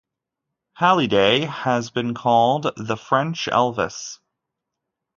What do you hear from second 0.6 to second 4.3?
Hallyday has been called "the French Elvis".